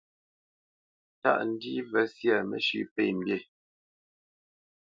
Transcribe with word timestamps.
Tâʼ 1.21 1.39
ndî 1.49 1.73
mvə 1.85 2.03
syâ 2.15 2.35
mə́shʉ̄ 2.49 2.81
pə̂ 2.93 3.05
mbî. 3.17 3.37